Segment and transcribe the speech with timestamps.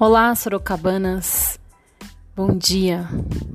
[0.00, 1.58] Olá, Sorocabanas.
[2.36, 3.08] Bom dia,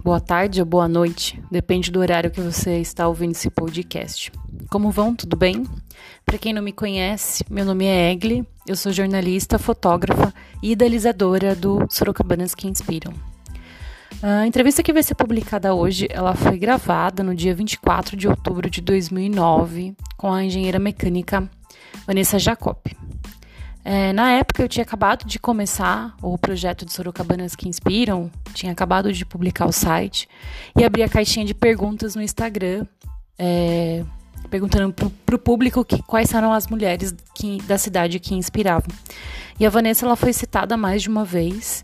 [0.04, 4.29] boa tarde ou boa noite, depende do horário que você está ouvindo esse podcast.
[4.70, 5.16] Como vão?
[5.16, 5.66] Tudo bem?
[6.25, 11.55] Para quem não me conhece, meu nome é Egli, eu sou jornalista, fotógrafa e idealizadora
[11.55, 13.14] do Sorocabanas que Inspiram.
[14.21, 18.70] A entrevista que vai ser publicada hoje, ela foi gravada no dia 24 de outubro
[18.70, 21.49] de 2009 com a engenheira mecânica
[22.05, 22.80] Vanessa Jacob.
[23.86, 28.72] É, na época eu tinha acabado de começar o projeto de Sorocabanas que Inspiram, tinha
[28.72, 30.28] acabado de publicar o site
[30.78, 32.86] e abri a caixinha de perguntas no Instagram,
[33.38, 34.04] é,
[34.50, 34.94] perguntando
[35.26, 38.88] para o público que, quais eram as mulheres que, da cidade que inspiravam.
[39.59, 41.84] E a Vanessa ela foi citada mais de uma vez.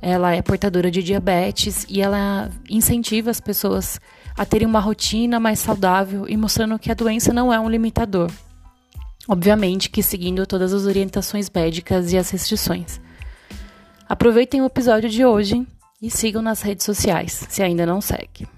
[0.00, 3.98] Ela é portadora de diabetes e ela incentiva as pessoas
[4.36, 8.30] a terem uma rotina mais saudável e mostrando que a doença não é um limitador.
[9.28, 12.98] Obviamente que seguindo todas as orientações médicas e as restrições.
[14.08, 15.66] Aproveitem o episódio de hoje
[16.00, 18.48] e sigam nas redes sociais, se ainda não segue.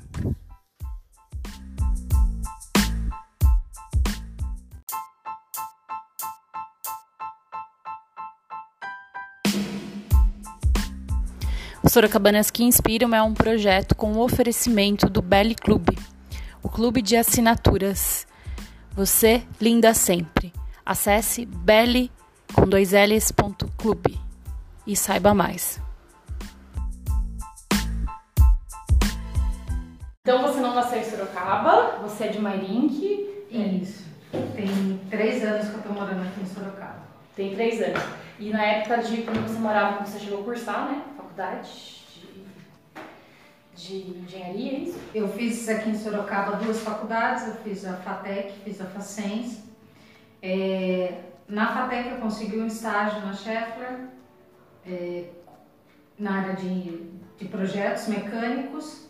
[11.82, 15.88] O Sorocabanas que Inspiram é um projeto com o oferecimento do Belly Club,
[16.62, 18.24] o clube de assinaturas.
[18.94, 20.59] Você linda sempre.
[20.90, 22.10] Acesse belly
[22.52, 24.18] com dois L's, ponto, clube,
[24.84, 25.80] e saiba mais.
[30.20, 33.46] Então você não nasceu em Sorocaba, você é de Mairink.
[33.52, 34.02] Isso.
[34.32, 37.04] Tem três anos que eu tô morando aqui em Sorocaba.
[37.36, 38.02] Tem três anos.
[38.40, 41.04] E na época de quando você morava, quando você chegou a cursar, né?
[41.16, 41.70] Faculdade
[43.76, 44.98] de, de engenharia, é isso?
[45.14, 49.69] Eu fiz aqui em Sorocaba duas faculdades, eu fiz a FATEC, fiz a FACENS
[50.42, 54.08] é, na FATEC eu consegui um estágio na Scheffler,
[54.86, 55.24] é,
[56.18, 59.08] na área de, de projetos mecânicos.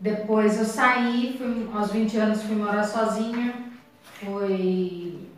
[0.00, 3.54] Depois eu saí, fui, aos 20 anos fui morar sozinha,
[4.02, 5.28] fui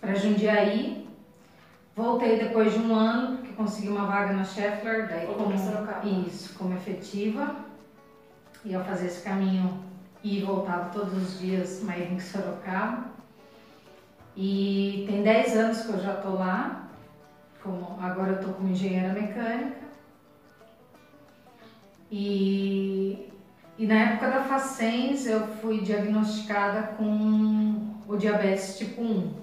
[0.00, 1.08] para Jundiaí.
[1.96, 5.52] Voltei depois de um ano, porque consegui uma vaga na Scheffler, daí como,
[6.26, 7.56] isso, como efetiva.
[8.64, 9.89] E ao fazer esse caminho
[10.22, 13.10] e voltava todos os dias mais em Sorocaba.
[14.36, 16.88] E tem 10 anos que eu já estou lá,
[17.62, 19.80] como, agora eu estou como engenheira mecânica.
[22.10, 23.28] E,
[23.78, 29.40] e na época da Facens eu fui diagnosticada com o diabetes tipo 1.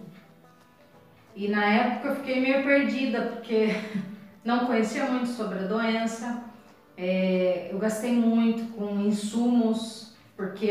[1.36, 3.70] E na época eu fiquei meio perdida, porque
[4.44, 6.44] não conhecia muito sobre a doença.
[6.98, 10.06] É, eu gastei muito com insumos
[10.38, 10.70] porque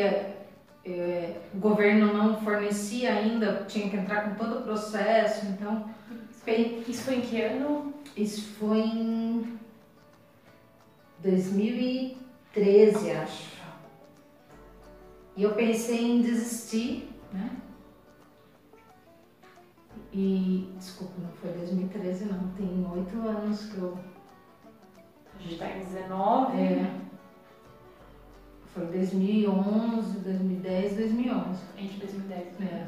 [0.85, 5.95] é, o governo não fornecia ainda, tinha que entrar com todo o processo, então...
[6.87, 7.93] Isso foi em que ano?
[8.17, 9.59] Isso foi em
[11.19, 13.57] 2013, acho.
[15.37, 17.51] E eu pensei em desistir, né?
[20.13, 23.99] E, desculpa, não foi 2013 não, tem oito anos que eu...
[25.35, 26.57] A gente tá em 19.
[26.57, 27.06] É.
[28.77, 31.61] Foi 2011, 2010, 2011.
[31.79, 32.63] Entre 2010 e 2011.
[32.63, 32.87] É.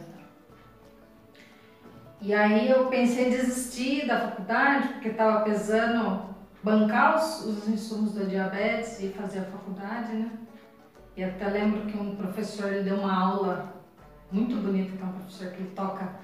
[2.21, 8.13] E aí eu pensei em desistir da faculdade, porque estava pesando bancar os, os insumos
[8.13, 10.31] da diabetes e fazer a faculdade, né?
[11.17, 13.73] E até lembro que um professor ele deu uma aula
[14.31, 16.17] muito bonita, que é um professor que toca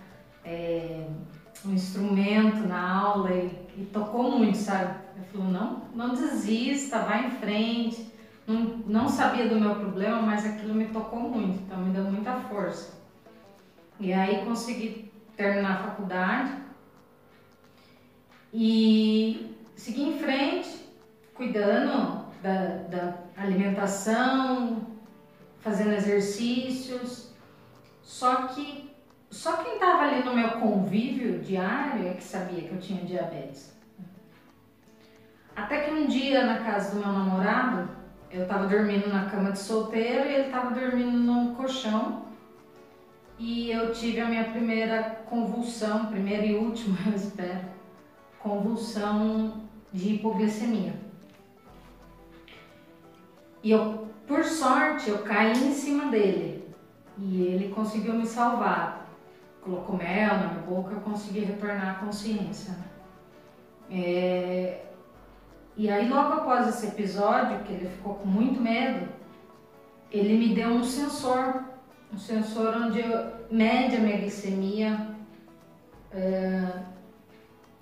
[0.45, 1.07] é,
[1.65, 4.95] um instrumento na aula e, e, tocou muito, sabe?
[5.17, 8.14] Ele falou, não, não desista, vai em frente
[8.47, 12.35] não, não sabia do meu problema, mas aquilo me tocou muito, então me deu muita
[12.41, 12.95] força.
[13.99, 16.53] E aí consegui terminar a faculdade
[18.53, 20.89] e seguir em frente,
[21.35, 24.87] cuidando da, da alimentação,
[25.61, 27.33] fazendo exercícios.
[28.03, 28.95] Só que
[29.31, 33.75] só quem estava ali no meu convívio diário é que sabia que eu tinha diabetes.
[35.57, 37.89] Até que um dia na casa do meu namorado,
[38.35, 42.25] eu tava dormindo na cama de solteiro e ele tava dormindo no colchão.
[43.39, 47.69] E eu tive a minha primeira convulsão, primeira e última, eu espero,
[48.41, 50.95] convulsão de hipoglicemia.
[53.63, 56.69] E eu, por sorte, eu caí em cima dele
[57.19, 59.09] e ele conseguiu me salvar.
[59.63, 62.73] Colocou mel na minha boca, eu consegui retornar à consciência.
[62.73, 62.85] Né?
[63.91, 64.85] É,
[65.77, 69.09] e aí, logo após esse episódio, que ele ficou com muito medo,
[70.11, 71.65] ele me deu um sensor,
[72.13, 75.15] um sensor onde eu mede a minha glicemia
[76.13, 76.83] é,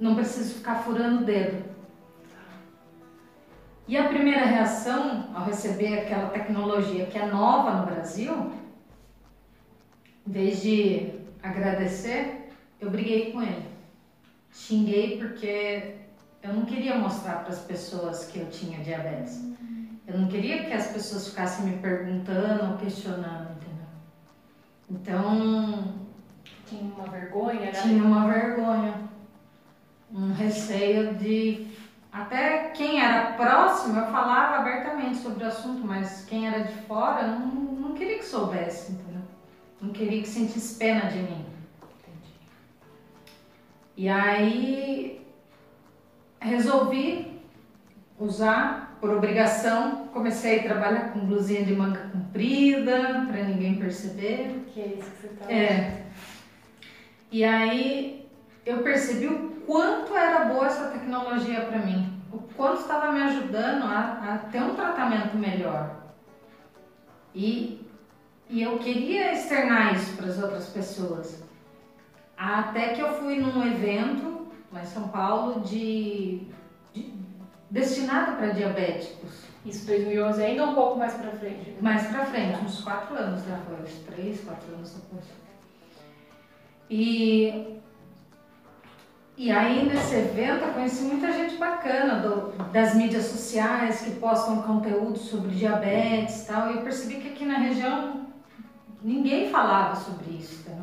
[0.00, 1.70] não preciso ficar furando o dedo.
[3.86, 8.52] E a primeira reação ao receber aquela tecnologia que é nova no Brasil,
[10.26, 11.10] em vez de
[11.42, 12.48] agradecer,
[12.80, 13.66] eu briguei com ele.
[14.50, 15.96] Xinguei porque
[16.42, 19.40] eu não queria mostrar para as pessoas que eu tinha diabetes.
[20.06, 23.86] Eu não queria que as pessoas ficassem me perguntando ou questionando, entendeu?
[24.90, 26.02] Então.
[26.66, 27.70] Tinha uma vergonha, né?
[27.70, 28.94] Tinha uma vergonha.
[30.12, 31.68] Um receio de.
[32.10, 37.26] Até quem era próximo, eu falava abertamente sobre o assunto, mas quem era de fora
[37.26, 39.22] não, não queria que soubesse, entendeu?
[39.80, 41.46] Não queria que sentisse pena de mim.
[41.80, 42.34] Entendi.
[43.96, 45.21] E aí
[46.42, 47.40] resolvi
[48.18, 50.08] usar por obrigação.
[50.12, 54.64] Comecei a trabalhar com blusinha de manga comprida, para ninguém perceber.
[54.72, 56.02] Que é isso que você tá É.
[57.30, 58.28] E aí
[58.64, 63.84] eu percebi o quanto era boa essa tecnologia para mim, o quanto estava me ajudando
[63.84, 65.96] a, a, ter um tratamento melhor.
[67.34, 67.86] E,
[68.50, 71.42] e eu queria externar isso para as outras pessoas.
[72.36, 74.41] Até que eu fui num evento
[74.72, 76.46] lá em São Paulo de,
[76.92, 77.12] de
[77.70, 79.42] destinado para diabéticos.
[79.64, 81.70] Isso 2011 ainda um pouco mais para frente.
[81.70, 81.76] Né?
[81.80, 85.24] Mais para frente, uns quatro anos depois, três, quatro anos depois.
[86.90, 87.80] E
[89.34, 94.62] e aí nesse evento eu conheci muita gente bacana do, das mídias sociais que postam
[94.62, 96.70] conteúdo sobre diabetes e tal.
[96.70, 98.26] E eu percebi que aqui na região
[99.02, 100.76] ninguém falava sobre isso, tá?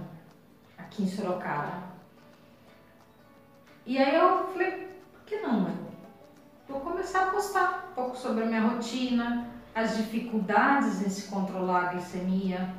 [0.78, 1.90] aqui em Sorocaba.
[3.90, 5.76] E aí eu falei, por que não, mãe?
[6.68, 11.86] Vou começar a postar um pouco sobre a minha rotina, as dificuldades em se controlar
[11.86, 12.70] a glicemia,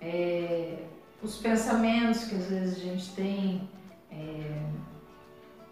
[0.00, 0.84] é,
[1.20, 3.68] os pensamentos que às vezes a gente tem,
[4.08, 4.62] é,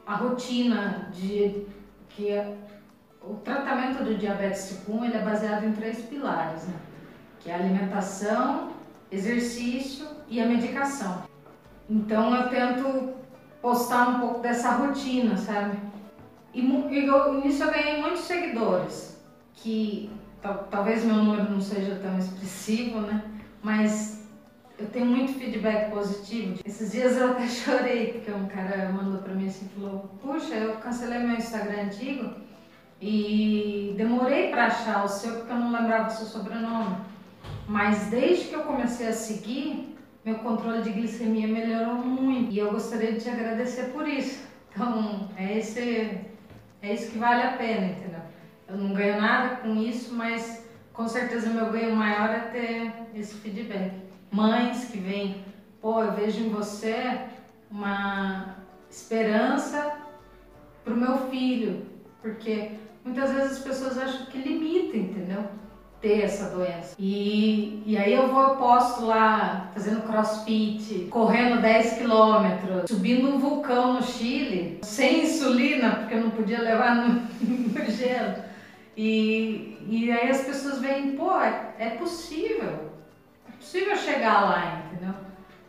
[0.05, 1.69] a rotina de
[2.09, 2.53] que a,
[3.23, 6.75] o tratamento do diabetes tipo 1 ele é baseado em três pilares, né?
[7.39, 8.73] que é a alimentação,
[9.09, 11.23] exercício e a medicação.
[11.89, 13.20] Então eu tento
[13.61, 15.79] postar um pouco dessa rotina, sabe?
[16.53, 16.61] E,
[17.07, 19.17] eu, nisso eu ganhei muitos seguidores,
[19.55, 20.11] que
[20.71, 23.23] talvez meu número não seja tão expressivo, né?
[23.63, 24.21] Mas
[24.79, 26.59] eu tenho muito feedback positivo.
[26.65, 30.77] Esses dias eu até chorei, porque um cara mandou pra mim assim, falou, puxa, eu
[30.77, 32.35] cancelei meu Instagram antigo
[33.01, 36.97] e demorei para achar o seu porque eu não lembrava o seu sobrenome.
[37.69, 39.97] Mas desde que eu comecei a seguir,
[40.31, 44.45] meu controle de glicemia melhorou muito e eu gostaria de te agradecer por isso.
[44.71, 46.21] Então, é esse
[46.83, 48.21] é isso que vale a pena, entendeu?
[48.69, 53.35] Eu não ganho nada com isso, mas com certeza meu ganho maior é ter esse
[53.35, 53.93] feedback.
[54.31, 55.45] Mães que vêm,
[55.81, 57.19] pô, eu vejo em você
[57.69, 58.57] uma
[58.89, 59.99] esperança
[60.85, 61.87] pro meu filho,
[62.23, 62.71] porque
[63.05, 65.45] muitas vezes as pessoas acham que limita, entendeu?
[66.01, 66.95] Ter essa doença.
[66.99, 73.95] E, e aí eu vou, posto lá fazendo crossfit, correndo 10 quilômetros, subindo um vulcão
[73.95, 78.43] no Chile, sem insulina, porque eu não podia levar no, no gelo.
[78.97, 82.91] E, e aí as pessoas veem, pô, é, é possível,
[83.49, 85.15] é possível chegar lá, entendeu?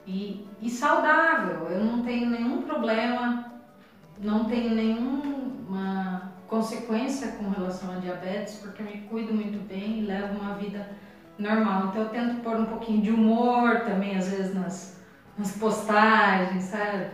[0.08, 3.52] E, e saudável, eu não tenho nenhum problema,
[4.20, 6.11] não tenho nenhuma
[6.52, 10.86] consequência com relação a diabetes, porque eu me cuido muito bem e levo uma vida
[11.40, 11.88] normal.
[11.88, 15.00] Então eu tento pôr um pouquinho de humor também, às vezes, nas,
[15.38, 17.12] nas postagens, sabe?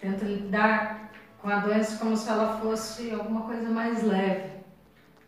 [0.00, 1.10] Tento lidar
[1.42, 4.54] com a doença como se ela fosse alguma coisa mais leve,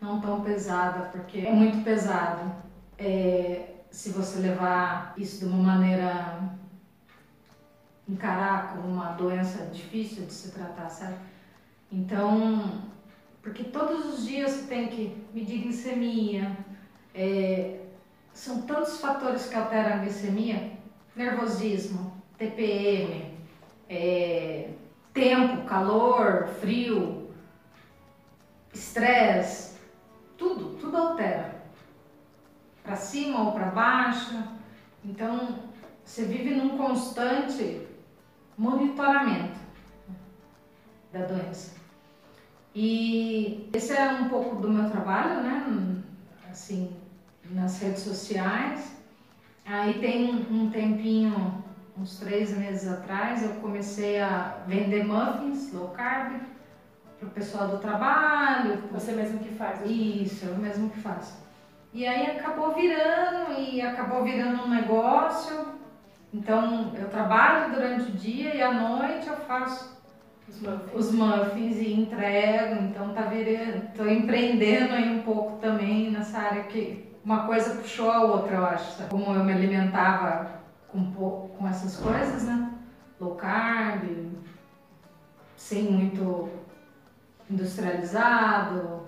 [0.01, 2.51] não tão pesada, porque é muito pesado.
[2.97, 6.39] É, se você levar isso de uma maneira
[8.09, 11.17] encarar como uma doença difícil de se tratar, sabe?
[11.91, 12.81] Então,
[13.47, 16.57] porque todos os dias você tem que medir glicemia,
[17.15, 17.79] é,
[18.33, 20.73] são tantos fatores que alteram a glicemia,
[21.15, 23.37] nervosismo, TPM,
[23.87, 24.71] é,
[25.13, 27.29] tempo, calor, frio,
[28.73, 29.77] estresse,
[30.37, 31.63] tudo, tudo altera.
[32.83, 34.43] Para cima ou para baixo.
[35.05, 35.59] Então,
[36.03, 37.87] você vive num constante
[38.57, 39.57] monitoramento
[41.13, 41.86] da doença.
[42.75, 46.03] E esse é um pouco do meu trabalho, né?
[46.49, 46.95] Assim,
[47.51, 48.95] nas redes sociais.
[49.65, 51.63] Aí tem um tempinho,
[51.97, 56.39] uns três meses atrás, eu comecei a vender muffins low carb
[57.19, 58.83] para o pessoal do trabalho.
[58.91, 59.79] Você mesmo que faz?
[59.81, 59.87] Né?
[59.87, 61.37] Isso, eu mesmo que faço.
[61.93, 65.73] E aí acabou virando e acabou virando um negócio.
[66.33, 69.96] Então eu trabalho durante o dia e à noite eu faço
[70.47, 70.93] Os muffins.
[70.93, 76.63] os muffins e entrego, então tá virando, tô empreendendo aí um pouco também nessa área
[76.63, 78.97] que uma coisa puxou a outra, eu acho.
[78.97, 79.09] sabe?
[79.09, 80.49] Como eu me alimentava
[80.87, 82.71] com, com essas coisas, né?
[83.19, 84.03] Low carb,
[85.57, 86.49] sem muito
[87.49, 89.01] industrializado,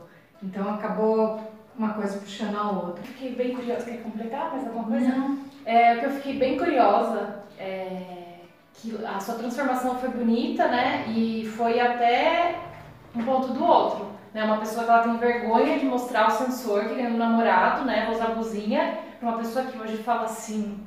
[0.44, 3.04] então acabou uma coisa puxando a outra.
[3.04, 3.86] Fiquei bem curiosa.
[3.86, 5.08] Quer completar mais alguma coisa?
[5.08, 5.40] Não.
[5.66, 8.29] É, o que eu fiquei bem curiosa é
[8.82, 11.06] que a sua transformação foi bonita, né?
[11.10, 12.56] E foi até
[13.16, 14.08] um ponto do outro.
[14.34, 14.44] Né?
[14.44, 18.06] Uma pessoa que ela tem vergonha de mostrar o sensor que ganhou um namorado, né?
[18.06, 19.00] Vou usar a blusinha.
[19.22, 20.80] Uma pessoa que hoje fala assim,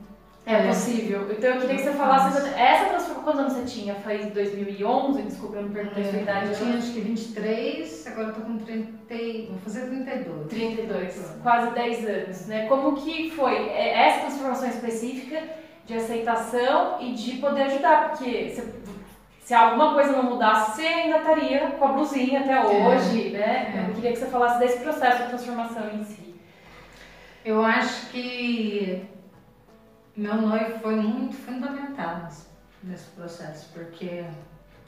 [0.46, 0.66] é, É.
[0.68, 1.26] possível.
[1.30, 3.12] Então eu queria que você falasse essa transformação.
[3.22, 3.94] Quantos anos você tinha?
[3.96, 5.22] Foi em 2011?
[5.22, 6.48] Desculpa, eu não perguntei a sua idade.
[6.50, 10.48] Eu tinha acho que 23, agora eu tô com 30, e- vou fazer 32.
[10.48, 12.66] 32, quase 10 anos, né?
[12.66, 15.40] Como que foi é, essa transformação específica
[15.92, 18.10] de aceitação e de poder ajudar?
[18.10, 18.74] Porque se,
[19.40, 23.74] se alguma coisa não mudasse, você ainda estaria com a blusinha até hoje, né?
[23.76, 23.88] É.
[23.88, 26.34] Eu queria que você falasse desse processo de transformação em si.
[27.44, 29.04] Eu acho que
[30.16, 32.28] meu noivo foi muito fundamental
[32.82, 34.24] nesse processo, porque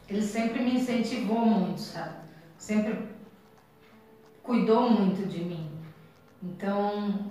[0.08, 2.14] ele sempre me incentivou muito, sabe?
[2.56, 3.08] Sempre
[4.42, 5.70] cuidou muito de mim.
[6.42, 7.30] Então,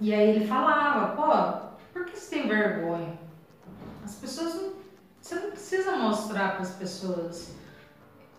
[0.00, 1.69] e aí ele falava, pô,
[2.20, 3.18] você tem vergonha?
[4.04, 4.80] As pessoas não.
[5.20, 7.54] Você não precisa mostrar para as pessoas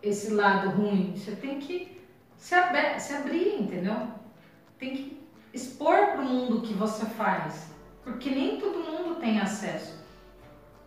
[0.01, 1.13] esse lado ruim.
[1.15, 2.01] Você tem que
[2.37, 4.07] se, abe- se abrir, entendeu?
[4.79, 5.21] Tem que
[5.53, 7.71] expor para o mundo o que você faz,
[8.03, 10.01] porque nem todo mundo tem acesso.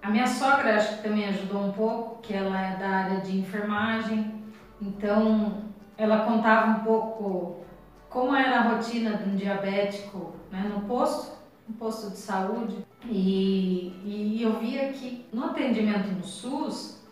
[0.02, 3.38] A minha sogra acho que também ajudou um pouco, que ela é da área de
[3.38, 4.42] enfermagem,
[4.82, 5.64] então
[5.96, 7.64] ela contava um pouco
[8.10, 11.33] como era a rotina de um diabético né, no posto,
[11.68, 12.84] no posto de saúde.
[13.06, 17.02] E, e eu via que no atendimento no SUS,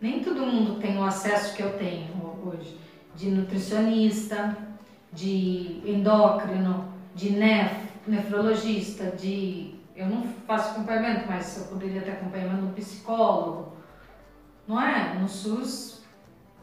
[0.00, 2.12] nem todo mundo tem o acesso que eu tenho
[2.44, 2.78] hoje,
[3.14, 4.56] de nutricionista,
[5.12, 9.74] de endócrino, de nef, nefrologista, de.
[9.94, 13.72] Eu não faço acompanhamento, mas eu poderia ter acompanhamento no psicólogo.
[14.66, 15.14] Não é?
[15.14, 16.02] No SUS,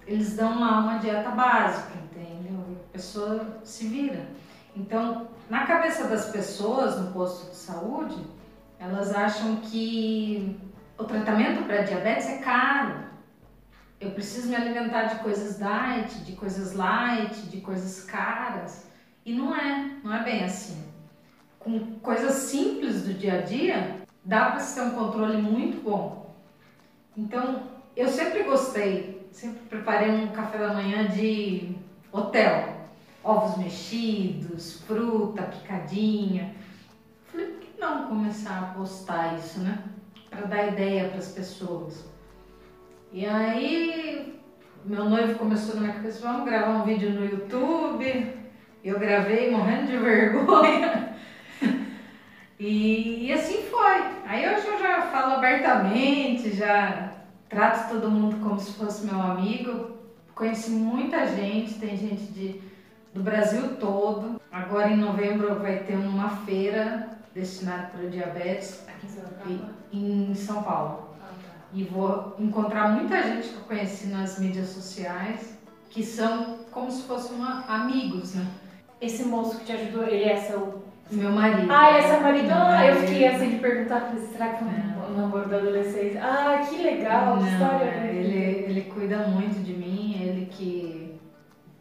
[0.05, 2.59] eles dão lá uma dieta básica, entendeu?
[2.89, 4.27] A pessoa se vira.
[4.75, 8.15] Então, na cabeça das pessoas no posto de saúde,
[8.79, 10.57] elas acham que
[10.97, 13.01] o tratamento para diabetes é caro.
[13.99, 18.87] Eu preciso me alimentar de coisas diet, de coisas light, de coisas caras.
[19.25, 20.85] E não é, não é bem assim.
[21.59, 26.33] Com coisas simples do dia a dia, dá para se ter um controle muito bom.
[27.17, 31.75] Então, eu sempre gostei, sempre preparei um café da manhã de
[32.09, 32.80] hotel.
[33.23, 36.55] Ovos mexidos, fruta picadinha.
[37.25, 39.83] Falei, por que não começar a postar isso, né?
[40.29, 42.05] Para dar ideia para as pessoas.
[43.13, 44.39] E aí,
[44.83, 48.35] meu noivo começou na minha cabeça, vamos gravar um vídeo no YouTube.
[48.83, 51.15] Eu gravei morrendo de vergonha.
[52.59, 54.01] E, e assim foi.
[54.25, 57.11] Aí hoje eu já falo abertamente, já
[57.49, 59.97] trato todo mundo como se fosse meu amigo.
[60.33, 62.61] Conheci muita gente, tem gente de,
[63.13, 64.39] do Brasil todo.
[64.51, 69.69] Agora em novembro vai ter uma feira destinada para o diabetes Aqui em Sorocaba?
[69.93, 71.09] em São Paulo.
[71.21, 71.49] Ah, tá.
[71.73, 75.57] E vou encontrar muita gente que eu conheci nas mídias sociais,
[75.89, 78.45] que são como se fossem uma- amigos, né?
[78.99, 80.83] Esse moço que te ajudou, ele é seu.
[81.09, 81.67] Meu marido.
[81.69, 82.49] Ah, ele é seu marido?
[82.53, 86.21] Ah, eu fiquei assim de perguntar, será que é um, namoro da adolescência?
[86.23, 87.85] Ah, que legal, que Não, história.
[87.85, 88.37] é, ele,
[88.71, 91.00] ele cuida muito de mim, ele que,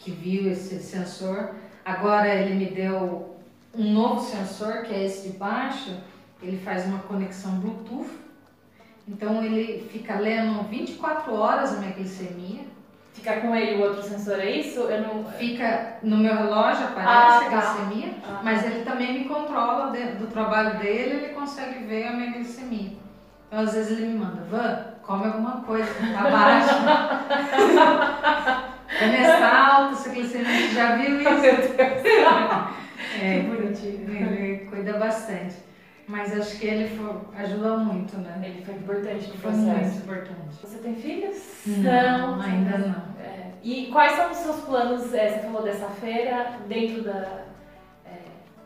[0.02, 1.50] que viu esse sensor.
[1.84, 3.36] Agora ele me deu
[3.74, 5.96] um novo sensor, que é esse de baixo,
[6.42, 8.10] ele faz uma conexão Bluetooth.
[9.06, 12.64] Então ele fica lendo 24 horas a minha glicemia.
[13.12, 14.80] Ficar com ele o outro sensor, é isso?
[14.80, 15.24] Eu não.
[15.32, 17.60] Fica no meu relógio, aparece Ah, a tá.
[17.74, 18.40] glicemia, Ah.
[18.42, 22.92] mas ele também me controla do trabalho dele, ele consegue ver a minha glicemia.
[23.48, 26.74] Então às vezes ele me manda, Van, come alguma coisa, tá baixa.
[29.02, 31.74] Alta, sua glicemia, você já viu isso?
[33.20, 34.10] É, Que bonitinho.
[34.10, 35.56] ele cuida bastante.
[36.06, 38.40] Mas acho que ele foi- ajuda muito, né?
[38.44, 40.56] Ele foi importante no Foi muito importante.
[40.62, 41.36] Você tem filhos?
[41.66, 43.04] Não, ainda não.
[43.24, 43.50] É.
[43.62, 45.12] E quais são os seus planos?
[45.14, 47.44] é, você falou dessa feira, dentro da.
[48.06, 48.18] é,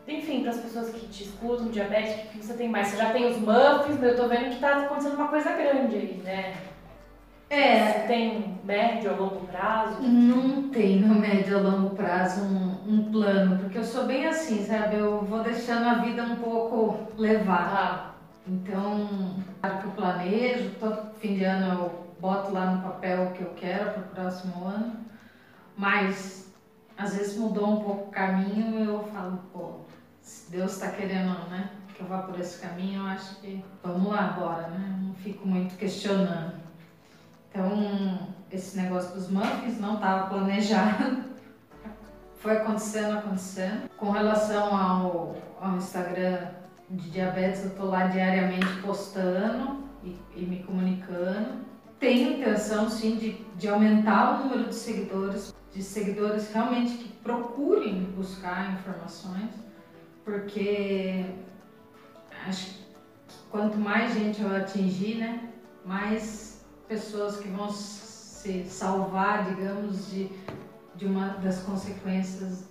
[0.07, 2.87] enfim, para as pessoas que te escutam, diabético, o que você tem mais?
[2.89, 5.95] Você já tem os muffins, mas eu tô vendo que tá acontecendo uma coisa grande
[5.95, 6.53] aí, né?
[7.49, 10.01] É, tem médio a longo prazo?
[10.01, 14.95] Não tenho médio a longo prazo um, um plano, porque eu sou bem assim, sabe?
[14.97, 18.13] Eu vou deixando a vida um pouco levar.
[18.13, 18.15] Ah,
[18.47, 23.31] Então, claro que eu planejo, todo fim de ano eu boto lá no papel o
[23.33, 24.95] que eu quero para o próximo ano,
[25.77, 26.51] mas
[26.97, 29.81] às vezes mudou um pouco o caminho e eu falo, pô,
[30.21, 34.11] se Deus está querendo, né, que eu vá por esse caminho, eu acho que vamos
[34.11, 34.99] lá, bora, né?
[35.01, 36.64] Não fico muito questionando.
[37.55, 38.19] Então,
[38.51, 41.23] esse negócio dos muffins não estava planejado.
[42.35, 43.89] Foi acontecendo, acontecendo.
[43.95, 46.49] Com relação ao, ao Instagram
[46.89, 51.63] de diabetes, eu tô lá diariamente postando e, e me comunicando.
[51.97, 58.03] Tenho intenção, sim, de, de aumentar o número de seguidores, de seguidores realmente que procurem
[58.17, 59.49] buscar informações,
[60.25, 61.25] porque
[62.45, 62.85] acho que
[63.49, 65.49] quanto mais gente eu atingir, né,
[65.85, 66.54] mais
[66.87, 70.29] pessoas que vão se salvar, digamos, de,
[70.95, 72.65] de uma das consequências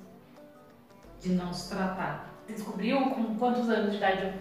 [1.21, 2.35] de não se tratar.
[2.47, 4.35] Você descobriu com quantos anos de idade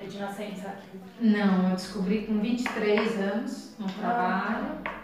[0.00, 0.74] é de nascença?
[1.20, 4.78] Não, eu descobri com 23 anos no trabalho.
[4.86, 5.02] Ah.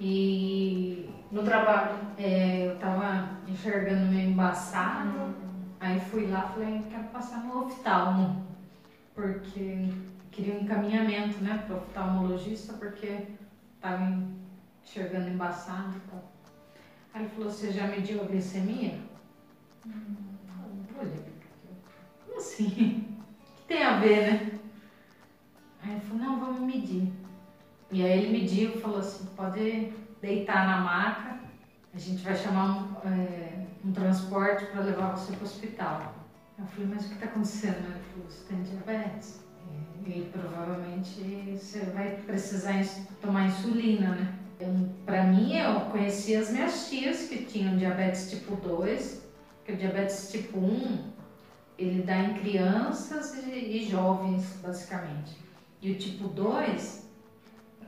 [0.00, 1.08] E.
[1.30, 1.96] No trabalho?
[2.16, 5.16] É, eu tava enxergando meio embaçado.
[5.16, 5.34] Hum.
[5.78, 8.44] Aí fui lá falei, quero passar no oftalmo.
[9.14, 9.90] Porque
[10.38, 13.26] queria um encaminhamento, né, para oftalmologista, porque
[13.80, 14.22] tava
[14.84, 16.00] enxergando embaçado.
[17.12, 19.00] Aí ele falou, você já mediu a glicemia?
[19.84, 20.14] Hum.
[22.24, 22.68] Como assim?
[22.68, 22.70] O
[23.56, 24.60] que tem a ver, né?
[25.82, 27.12] Aí ele falou, não, vamos medir.
[27.90, 29.92] E aí ele mediu e falou assim, pode
[30.22, 31.40] deitar na maca,
[31.92, 36.14] a gente vai chamar um, é, um transporte para levar você para o hospital.
[36.56, 37.86] Eu falei, mas o que está acontecendo?
[37.86, 39.47] Ele falou, você tem diabetes.
[40.06, 42.82] E provavelmente você vai precisar
[43.20, 44.34] tomar insulina, né?
[45.04, 49.22] Para mim, eu conheci as minhas tias que tinham diabetes tipo 2,
[49.64, 51.18] que o diabetes tipo 1
[51.78, 55.36] ele dá em crianças e, e jovens, basicamente.
[55.80, 57.08] E o tipo 2,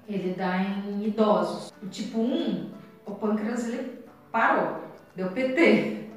[0.09, 1.73] ele dá em idosos.
[1.83, 2.71] O tipo 1,
[3.05, 4.85] o pâncreas ele parou,
[5.17, 6.09] deu PT.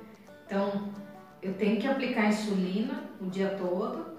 [0.45, 0.93] Então,
[1.41, 4.12] eu tenho que aplicar insulina o dia todo,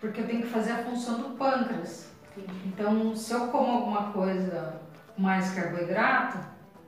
[0.00, 2.10] porque eu tenho que fazer a função do pâncreas.
[2.64, 4.80] Então, se eu como alguma coisa
[5.16, 6.38] mais carboidrato,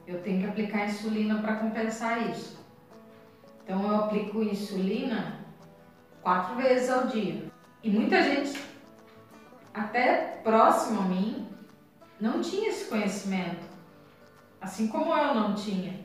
[0.06, 2.58] eu tenho que aplicar insulina para compensar isso.
[3.62, 5.38] Então eu aplico insulina
[6.22, 7.44] quatro vezes ao dia.
[7.82, 8.60] E muita gente,
[9.72, 11.48] até próximo a mim,
[12.20, 13.64] não tinha esse conhecimento,
[14.60, 16.00] assim como eu não tinha.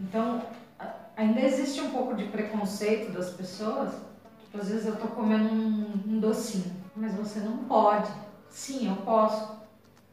[0.00, 0.42] Então
[1.16, 3.94] ainda existe um pouco de preconceito das pessoas.
[4.54, 8.10] Às vezes eu tô comendo um, um docinho, mas você não pode.
[8.48, 9.58] Sim, eu posso.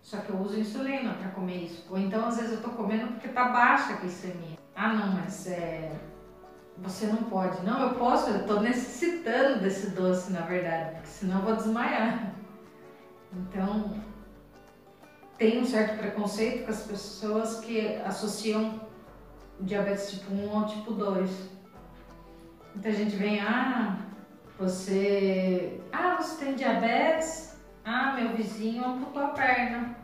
[0.01, 1.83] Só que eu uso insulina para comer isso.
[1.89, 4.57] Ou então, às vezes, eu tô comendo porque tá baixa a glicemia.
[4.75, 5.91] Ah, não, mas é...
[6.77, 7.63] você não pode.
[7.65, 12.35] Não, eu posso, eu tô necessitando desse doce, na verdade, porque senão eu vou desmaiar.
[13.33, 13.95] Então,
[15.39, 18.79] tem um certo preconceito com as pessoas que associam
[19.59, 21.29] diabetes tipo 1 ao tipo 2.
[22.75, 24.04] Muita gente vem, ah,
[24.57, 25.79] você.
[25.91, 27.55] Ah, você tem diabetes?
[27.83, 29.95] Ah, meu vizinho amputou a perna.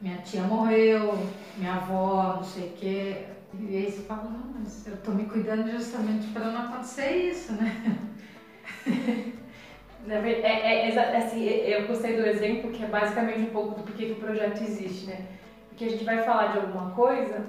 [0.00, 1.16] Minha tia morreu,
[1.56, 3.26] minha avó, não sei o quê.
[3.58, 7.52] E aí você fala, não, mas eu tô me cuidando justamente para não acontecer isso,
[7.52, 7.98] né?
[10.08, 14.06] é, é, é, assim, eu gostei do exemplo que é basicamente um pouco do porquê
[14.06, 15.26] que o projeto existe, né?
[15.68, 17.44] Porque a gente vai falar de alguma coisa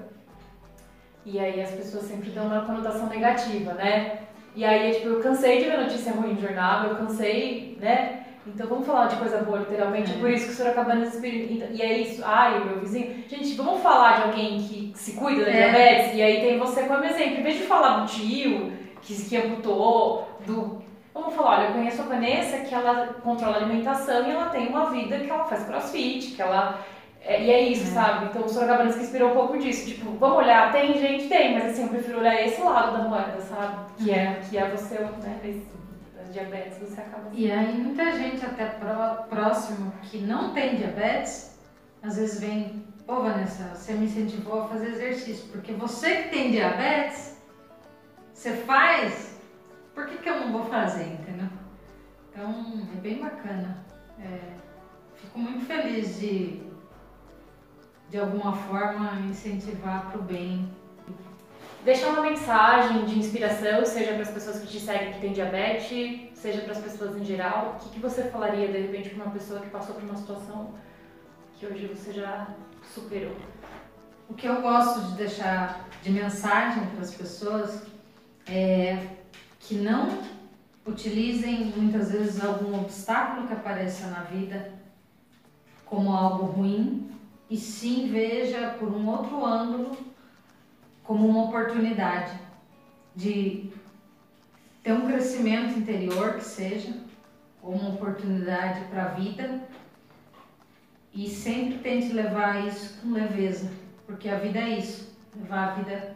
[1.26, 4.24] e aí as pessoas sempre dão uma conotação negativa, né?
[4.56, 8.24] E aí, tipo, eu cansei de ver notícia ruim no jornal, eu cansei, né?
[8.46, 10.12] Então vamos falar de coisa boa, literalmente.
[10.12, 11.70] É, por isso que o Sorocabana experimenta.
[11.72, 12.22] E é isso.
[12.26, 13.24] Ai, meu vizinho.
[13.28, 15.54] Gente, vamos falar de alguém que se cuida da é.
[15.54, 16.16] diabetes.
[16.16, 17.40] E aí tem você como exemplo.
[17.40, 20.84] Em vez de falar do tio que, que amputou, do.
[21.14, 24.68] Vamos falar, olha, eu conheço a Vanessa que ela controla a alimentação e ela tem
[24.68, 26.80] uma vida que ela faz crossfit, que ela.
[27.26, 27.94] É, e é isso, é.
[27.94, 28.26] sabe?
[28.26, 29.88] Então o Sorocabana se inspirou um pouco disso.
[29.88, 33.40] Tipo, vamos olhar, tem gente, tem, mas assim, eu prefiro olhar esse lado da moeda,
[33.42, 33.94] sabe?
[33.98, 35.40] Que é, que é você, né?
[35.44, 35.66] Esse,
[36.34, 41.58] diabetes, você acaba E aí muita gente até pró, próximo que não tem diabetes,
[42.02, 46.52] às vezes vem, pô Vanessa, você me incentivou a fazer exercício, porque você que tem
[46.52, 47.38] diabetes,
[48.34, 49.40] você faz,
[49.94, 51.48] por que, que eu não vou fazer, entendeu?
[52.30, 53.86] Então é bem bacana.
[54.20, 54.40] É,
[55.16, 56.64] fico muito feliz de,
[58.14, 60.72] de alguma forma, incentivar para o bem
[61.84, 66.30] deixar uma mensagem de inspiração, seja para as pessoas que te seguem que têm diabetes,
[66.36, 67.76] seja para as pessoas em geral.
[67.76, 70.76] O que, que você falaria de repente para uma pessoa que passou por uma situação
[71.56, 72.50] que hoje você já
[72.94, 73.36] superou?
[74.30, 77.82] O que eu gosto de deixar de mensagem para as pessoas
[78.48, 79.08] é
[79.60, 80.22] que não
[80.86, 84.72] utilizem muitas vezes algum obstáculo que apareça na vida
[85.84, 87.13] como algo ruim
[87.54, 89.96] e sim veja por um outro ângulo
[91.04, 92.36] como uma oportunidade
[93.16, 93.70] de
[94.82, 97.00] ter um crescimento interior que seja,
[97.62, 99.62] ou uma oportunidade para a vida
[101.14, 103.72] e sempre tente levar isso com leveza,
[104.08, 106.16] porque a vida é isso, levar a vida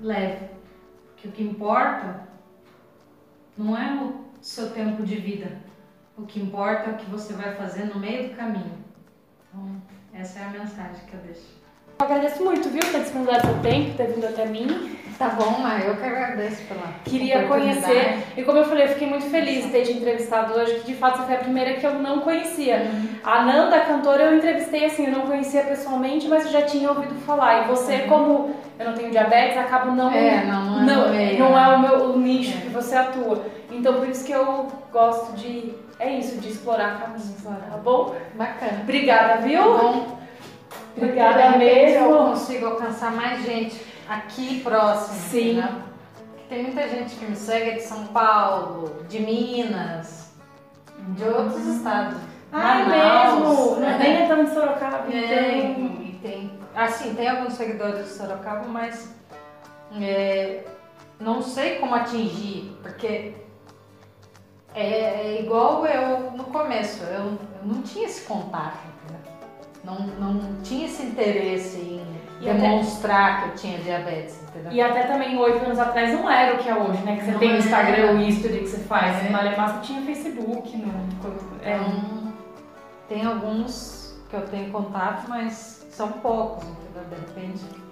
[0.00, 0.48] leve.
[1.08, 2.26] Porque o que importa
[3.54, 5.60] não é o seu tempo de vida,
[6.16, 8.78] o que importa é o que você vai fazer no meio do caminho.
[9.46, 11.58] Então, essa é a mensagem que eu deixo.
[12.00, 14.96] Eu agradeço muito, viu, ter disponibilizado seu tempo, ter vindo até mim.
[15.18, 19.08] Tá bom, mas eu que agradeço pela Queria conhecer, e como eu falei, eu fiquei
[19.08, 21.84] muito feliz de ter te entrevistado hoje, que de fato você foi a primeira que
[21.84, 22.76] eu não conhecia.
[22.76, 23.08] Uhum.
[23.24, 26.88] A Nanda, a cantora, eu entrevistei assim, eu não conhecia pessoalmente, mas eu já tinha
[26.88, 27.64] ouvido falar.
[27.64, 28.08] E você, uhum.
[28.08, 30.12] como eu não tenho diabetes, acabo não...
[30.12, 32.60] É, não, não, não, é, não é o meu o nicho é.
[32.60, 33.44] que você atua.
[33.72, 38.14] Então por isso que eu gosto de, é isso, de explorar caminhos, tá bom?
[38.34, 38.80] Bacana.
[38.82, 39.60] Obrigada, viu?
[39.60, 40.18] Tá bom.
[40.96, 42.06] Obrigada mesmo.
[42.06, 45.18] Eu consigo alcançar mais gente aqui próximo.
[45.28, 45.54] Sim.
[45.54, 45.82] Né?
[46.48, 50.32] Tem muita gente que me segue de São Paulo, de Minas,
[51.08, 52.18] de outros estados.
[52.52, 53.76] Ah, é mesmo?
[53.76, 53.98] Né?
[54.00, 55.12] Nem é tão de Sorocaba.
[55.12, 56.02] É, então.
[56.02, 59.14] e tem, assim, tem alguns seguidores de Sorocaba, mas
[60.00, 60.64] é,
[61.20, 63.34] não sei como atingir, porque
[64.74, 69.32] é, é, igual eu no começo, eu, eu não tinha esse contato, entendeu?
[69.84, 73.42] Não, não tinha esse interesse em e demonstrar até...
[73.42, 74.72] que eu tinha diabetes, entendeu?
[74.72, 77.16] E até também oito anos atrás não era o que é hoje, né?
[77.16, 79.26] Que você não tem o Instagram, o history que você faz.
[79.26, 79.30] É.
[79.30, 80.94] Malemar você tinha Facebook, não.
[81.62, 81.74] É.
[81.74, 82.32] Então,
[83.08, 87.04] tem alguns que eu tenho contato, mas são poucos, entendeu?
[87.10, 87.87] De repente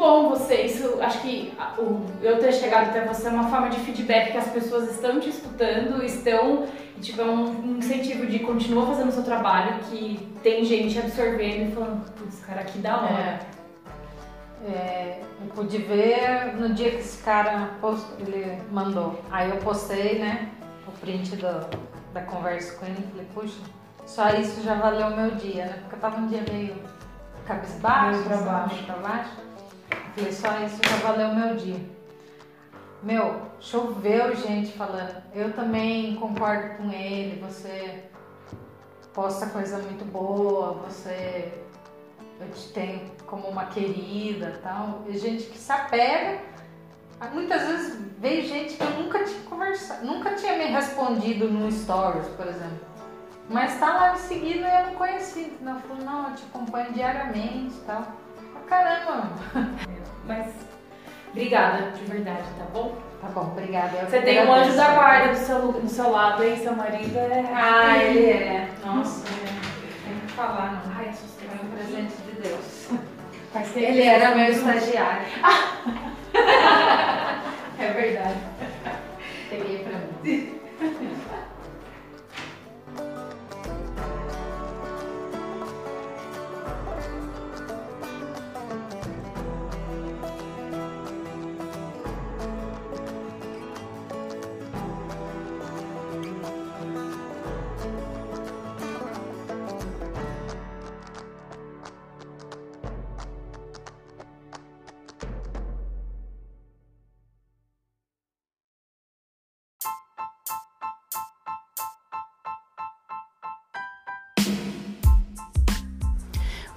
[0.00, 3.78] bom você, isso, acho que o, eu ter chegado até você é uma forma de
[3.80, 8.86] feedback que as pessoas estão te escutando, estão, e tipo, é um incentivo de continuar
[8.86, 13.12] fazendo o seu trabalho, que tem gente absorvendo e falando, putz, cara, que da hora.
[13.12, 13.60] É.
[14.62, 19.20] É, eu pude ver no dia que esse cara post, ele mandou.
[19.30, 20.50] Aí eu postei, né,
[20.86, 21.66] o print do,
[22.12, 23.60] da conversa com ele e falei, puxa,
[24.06, 25.78] só isso já valeu o meu dia, né?
[25.80, 26.74] Porque eu tava um dia meio
[27.46, 28.84] cabisbaixo, meio pra baixo.
[28.84, 29.49] Pra baixo.
[30.14, 31.80] Falei, só isso já valeu meu dia.
[33.02, 35.22] Meu, choveu gente falando.
[35.34, 37.40] Eu também concordo com ele.
[37.40, 38.04] Você
[39.14, 40.74] posta coisa muito boa.
[40.84, 41.52] Você
[42.40, 45.02] eu te tenho como uma querida tal.
[45.06, 46.40] E gente que se apega.
[47.32, 52.26] Muitas vezes veio gente que eu nunca tinha conversado, nunca tinha me respondido no stories,
[52.28, 52.80] por exemplo.
[53.46, 55.52] Mas tá lá me seguindo e eu não conheci.
[55.60, 58.06] Não, eu falei, não, eu te acompanho diariamente e tal.
[58.70, 59.28] Caramba!
[60.26, 60.46] Mas
[61.30, 62.96] obrigada, de verdade, tá bom?
[63.20, 64.06] Tá bom, obrigada.
[64.06, 66.56] Você tem um anjo da guarda do seu, do seu lado, hein?
[66.56, 67.44] Seu marido é.
[67.52, 68.68] Ah, ele é.
[68.84, 70.92] Nossa, tem que falar, não.
[70.96, 71.48] Ai, assustei.
[71.48, 72.88] Foi um presente de Deus.
[73.74, 75.26] Ele era meu estagiário.
[77.80, 78.38] é verdade.
[79.50, 80.59] Peguei pra mim.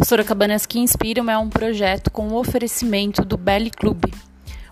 [0.04, 4.04] O Sorocabanas que Inspiram é um projeto com o oferecimento do Belly Club,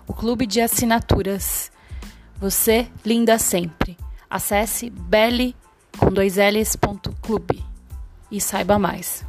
[0.06, 1.72] o clube de assinaturas.
[2.36, 3.96] Você linda sempre.
[4.28, 5.56] Acesse belly
[5.96, 7.64] com dois L's, ponto, clube
[8.30, 9.24] e saiba mais.